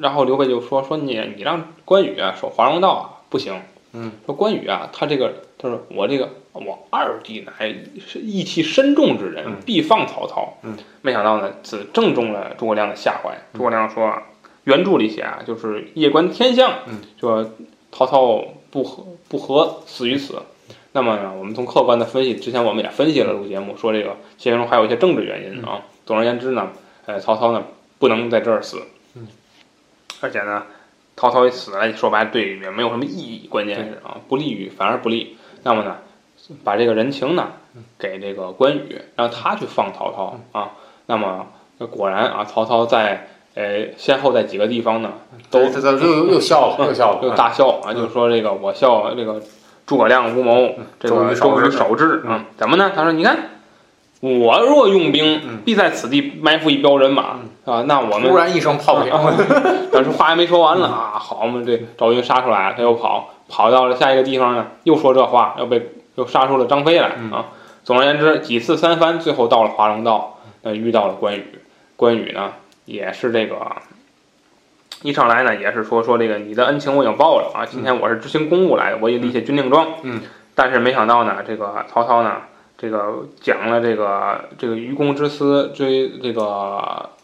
[0.00, 3.54] 然后刘备就说说你你让关羽啊守华容道啊不行。
[3.92, 7.72] 嗯，说关羽啊，他这个他说我这个我二弟乃
[8.04, 10.54] 是义气深重之人，必放曹操。
[10.64, 13.38] 嗯，没想到呢，此正中了诸葛亮的下怀。
[13.54, 14.24] 诸葛亮说啊，
[14.64, 16.80] 原著里写啊，就是夜观天象，
[17.20, 17.48] 说
[17.92, 20.42] 曹操不和不和死于此。
[20.90, 25.82] 那么呢，我们从客观的分析，之前我们也分析了录节目，说这个其中还有一些政治原因啊。
[26.04, 26.70] 总而言之呢，
[27.06, 27.64] 呃，曹操呢
[27.98, 28.82] 不能在这儿死。
[29.14, 29.26] 嗯，
[30.20, 30.62] 而且呢。
[31.16, 35.36] 曹操一死了，说白了对也没有什么意义，关键是啊，不利于反而不利。
[35.64, 35.98] 那么呢，
[36.64, 37.48] 把这个人情呢
[37.98, 40.70] 给这个关羽，让他去放曹操啊。
[41.04, 41.48] 那么
[41.90, 45.12] 果然啊，曹操在呃先后在几个地方呢，
[45.50, 49.42] 都又又又笑了，又笑了，又大笑啊，就说这个我笑这个
[49.84, 52.92] 诸葛亮无谋，这个周瑜守志啊，怎么呢？
[52.94, 53.59] 他说你看。
[54.20, 57.82] 我若用兵，必在此地埋伏一彪人马啊！
[57.86, 59.18] 那我们突然一声炮响，
[59.90, 61.16] 但是话还没说完呢啊！
[61.18, 67.46] 好嘛，这赵云杀出来了，他又跑，跑到了下一个地方呢，又说这话，又被又杀出了张飞来啊！
[67.82, 71.58] 总而言之，几次三番，最后到了华容道，呃，遇到了关羽。
[71.96, 72.52] 关羽呢，
[72.84, 73.56] 也是这个
[75.00, 77.64] 一上来呢，也是说说这个你的恩情我已经报了啊！
[77.64, 79.86] 今天我是执行公务来的，我也立下军令状。
[80.02, 80.20] 嗯，
[80.54, 82.36] 但是没想到呢，这个曹操呢。
[82.80, 86.42] 这个讲了这个这个愚公之私追这个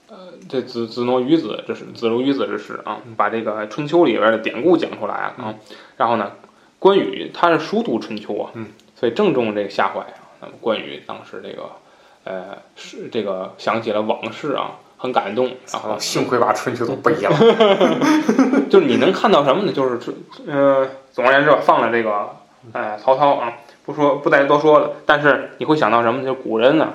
[0.06, 5.54] 呃这子子诺于子这是子如于子之事啊，把这个春秋里边的典故讲出来啊。
[5.96, 6.32] 然后呢，
[6.78, 8.52] 关羽他是熟读春秋啊，
[8.94, 10.20] 所以正中这个下怀啊。
[10.42, 11.70] 那么关羽当时这个
[12.24, 15.46] 呃是这个想起了往事啊，很感动。
[15.72, 17.30] 然后幸亏把春秋都背了
[18.68, 19.72] 就是你能看到什么呢？
[19.72, 19.98] 就是
[20.46, 22.28] 呃，总而言之，放了这个
[22.74, 23.54] 呃曹操啊。
[23.87, 24.90] 不说，不再多说了。
[25.07, 26.20] 但是你会想到什么？
[26.22, 26.94] 就是古人呢，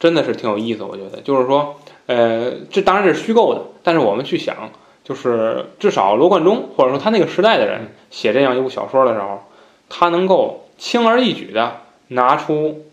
[0.00, 0.82] 真的是挺有意思。
[0.82, 3.60] 我觉得，就是说，呃，这当然是虚构的。
[3.82, 4.70] 但是我们去想，
[5.04, 9.42] 就是至少罗贯中或者说他那个时代的人写这样一部小说的时候，
[9.90, 12.86] 他能够轻而易举的拿出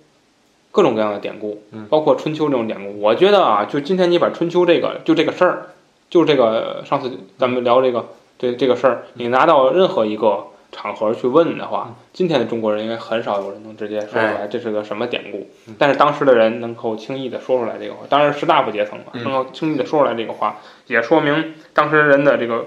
[0.71, 2.99] 各种各样的典故，包括春秋这种典故。
[2.99, 5.67] 我觉得啊，就今天你把春秋这个就这个事儿，
[6.10, 10.47] 就这个上次咱们聊这个对这个事儿，你拿到任何一个。
[10.71, 15.49] 场合去问的话，今天的中国人应该很少有人能直接说出来这是个什么典故。
[15.77, 22.65] 但是当时的人能够轻易的说出来这个话，当然士大夫阶层嘛，能够轻易的说出来这个话，也说明当时人的这个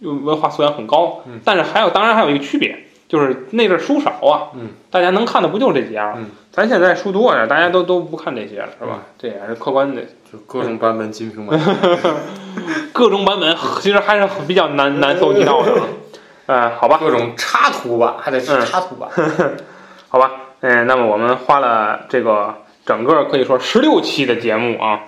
[0.00, 1.22] 文化素养很高。
[1.44, 4.50] 但是还有，当然还有一个区别，就是那阵书少啊，
[4.90, 6.24] 大家能看的不就这几样？
[6.52, 9.02] 咱现在书多点，大家都都不看这些了，是吧？
[9.18, 11.56] 这也是客观的，就各种版本金瓶梅，
[12.92, 15.72] 各种版本其实还是比较难难搜集到的。
[16.52, 19.08] 嗯，好吧，各种插图吧，还得是插图吧，
[20.10, 25.02] 好吧，嗯，那么我们花了这个整个可以说十六期的节目啊，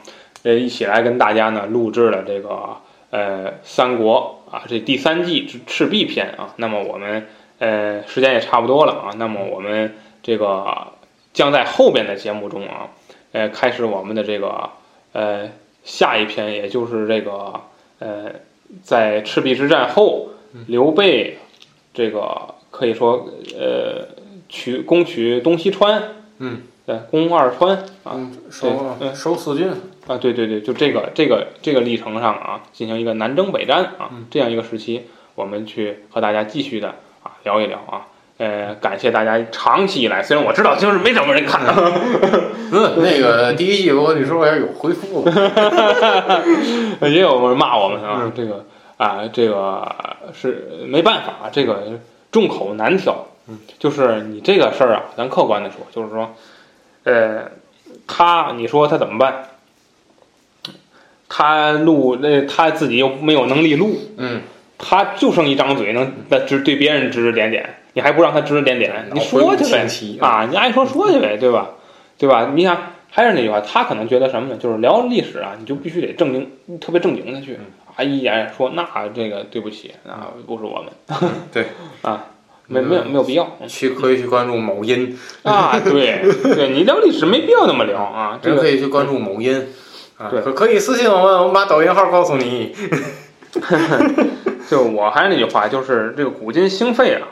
[0.44, 2.76] 呃，一起来跟大家呢录制了这个
[3.10, 7.26] 呃三国啊这第三季之赤壁篇啊，那么我们
[7.58, 10.92] 呃时间也差不多了啊，那么我们这个
[11.32, 12.86] 将在后边的节目中啊，
[13.32, 14.70] 呃开始我们的这个
[15.12, 15.48] 呃
[15.82, 17.60] 下一篇，也就是这个
[17.98, 18.26] 呃
[18.84, 20.28] 在赤壁之战后。
[20.66, 21.38] 刘备，
[21.94, 23.26] 这个可以说，
[23.58, 24.06] 呃，
[24.48, 26.02] 取攻取东西川，
[26.38, 29.68] 嗯，对，攻二川啊，收收四郡
[30.06, 35.02] 啊，对对对，就这个这个这个历程上啊，进行一个南征北战啊，这样一个时期，
[35.34, 36.88] 我们去和大家继续的
[37.22, 38.06] 啊聊一聊啊，
[38.38, 41.62] 呃，感谢大家长期以来，虽然我知道就是没什么人看，
[42.72, 45.24] 嗯，那个第一季我跟你说也有回复，
[47.06, 48.66] 也有人骂我们啊，这个。
[49.02, 49.92] 啊，这个
[50.32, 51.98] 是没办法，这个
[52.30, 53.26] 众口难调。
[53.48, 56.32] 嗯，就是你这个事儿啊，咱客观的说，就是说，
[57.02, 57.50] 呃，
[58.06, 59.48] 他，你说他怎么办？
[61.28, 64.42] 他录那他自己又没有能力录，嗯，
[64.78, 66.12] 他就剩一张嘴能
[66.46, 69.08] 指对别人指指点点，你还不让他指指点点？
[69.12, 69.88] 你说去呗，
[70.20, 71.70] 啊，你爱说说去呗，对吧？
[72.18, 72.52] 对吧？
[72.54, 72.76] 你想，
[73.10, 74.56] 还是那句话，他可能觉得什么呢？
[74.56, 77.58] 就是聊历史啊，你就必须得正经，特别正经的去。
[77.96, 78.02] 啊！
[78.02, 81.30] 一眼说那这个对不起，啊不是我们。
[81.52, 81.66] 对
[82.02, 82.24] 啊，
[82.66, 83.46] 没没有没有必要。
[83.68, 86.22] 去可以去关注某音啊，对
[86.54, 88.38] 对，你聊历史没必要那么聊啊。
[88.42, 89.68] 这个可以去关注某音
[90.18, 92.74] 啊，对，可以私信我们，我们把抖音号告诉你。
[94.70, 97.28] 就我还是那句话，就是这个古今兴废啊，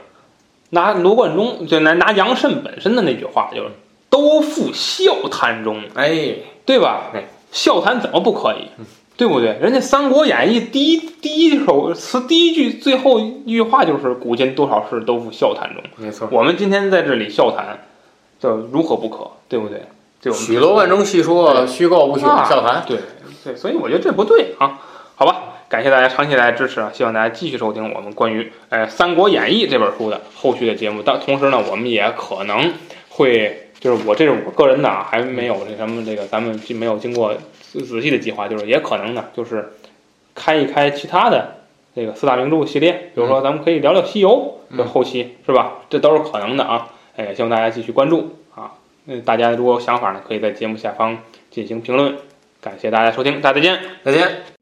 [0.71, 3.71] 拿罗贯中就拿拿杨慎本身的那句话，就是
[4.11, 5.83] 都付笑谈中。
[5.95, 6.35] 哎。
[6.67, 7.11] 对吧？
[7.13, 8.85] 哎，笑谈怎么不可以嗯？
[9.21, 9.59] 对不对？
[9.61, 16.09] 人家《三国演义》第一第一首词第一句最后一句话就是“古今多少事，都付笑谈中没”。
[16.11, 16.27] 错。
[16.33, 17.81] 我们今天在这里笑谈，
[18.41, 19.31] 这如何不可？
[19.47, 19.83] 对不对？
[20.23, 22.83] 对许多万中细说，虚构不虚，啊笑谈。
[22.87, 22.97] 对
[23.45, 24.81] 对，所以我觉得这不对啊。
[25.17, 26.91] 好吧，感谢大家长期以来的支持啊！
[26.95, 31.03] 希望大家继续收听我们关于呃《三国演义》这本书的后续的节目。
[31.05, 32.73] 但同时呢，我们也可能
[33.11, 37.35] 会，就是我这是我个人的啊，还没有这什么这个咱们没有经过
[37.73, 39.73] 仔仔细的计划，就是也可能呢，就是
[40.35, 41.57] 开一开其他的
[41.95, 45.79] 这个四大名著系列，比如说咱们可以聊聊西游，嗯这后期是吧？
[45.89, 46.89] 这都是可能的啊！
[47.17, 48.73] 哎，希望大家继续关注啊！
[49.05, 51.19] 那大家如果有想法呢，可以在节目下方
[51.51, 52.17] 进行评论。
[52.61, 53.81] 感谢大家收听，大家再见。
[54.05, 54.60] 再见。